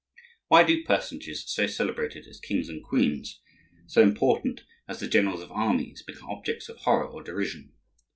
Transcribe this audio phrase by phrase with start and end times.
[0.47, 3.39] Why do personages so celebrated as kings and queens,
[3.85, 7.73] so important as the generals of armies, become objects of horror or derision?